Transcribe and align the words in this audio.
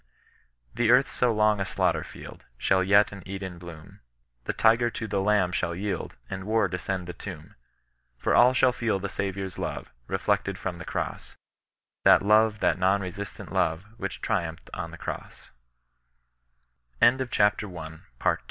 The 0.73 0.89
earth 0.89 1.11
so 1.11 1.31
long 1.31 1.59
a 1.59 1.63
daoghter 1.63 2.01
fleld. 2.03 2.41
Shall 2.57 2.83
yet 2.83 3.11
an 3.11 3.21
Eden 3.27 3.59
bloom; 3.59 3.99
The 4.45 4.51
tiger 4.53 4.89
to 4.89 5.05
the 5.05 5.21
lamb 5.21 5.51
shall 5.51 5.75
yield. 5.75 6.15
And 6.27 6.45
War 6.45 6.67
descend 6.67 7.05
the 7.05 7.13
tomb: 7.13 7.53
For 8.17 8.33
all 8.33 8.55
shall 8.55 8.71
feel 8.73 8.97
the 8.97 9.07
Saviour's 9.09 9.59
lore, 9.59 9.85
Befleoted 10.09 10.57
from 10.57 10.79
the 10.79 10.85
cross— 10.85 11.37
That 12.03 12.21
loTe, 12.21 12.57
that 12.61 12.77
n<ni 12.77 13.09
resistantloTe, 13.11 13.83
Which 13.97 14.21
triumphed 14.21 14.71
on 14.73 14.89
the 14.89 14.97
oro 18.25 18.37